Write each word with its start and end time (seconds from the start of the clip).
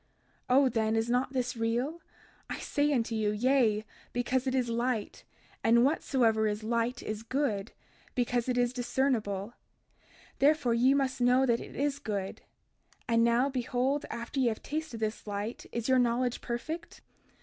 32:35 0.49 0.55
O 0.57 0.69
then, 0.69 0.95
is 0.95 1.09
not 1.11 1.31
this 1.31 1.55
real? 1.55 2.01
I 2.49 2.57
say 2.57 2.91
unto 2.91 3.13
you, 3.13 3.29
Yea, 3.29 3.85
because 4.13 4.47
it 4.47 4.55
is 4.55 4.67
light; 4.67 5.25
and 5.63 5.85
whatsoever 5.85 6.47
is 6.47 6.63
light, 6.63 7.03
is 7.03 7.21
good, 7.21 7.71
because 8.15 8.49
it 8.49 8.57
is 8.57 8.73
discernible, 8.73 9.53
therefore 10.39 10.73
ye 10.73 10.95
must 10.95 11.21
know 11.21 11.45
that 11.45 11.59
it 11.59 11.75
is 11.75 11.99
good; 11.99 12.41
and 13.07 13.23
now 13.23 13.47
behold, 13.47 14.07
after 14.09 14.39
ye 14.39 14.47
have 14.47 14.63
tasted 14.63 14.99
this 15.01 15.27
light 15.27 15.67
is 15.71 15.87
your 15.87 15.99
knowledge 15.99 16.41
perfect? 16.41 17.01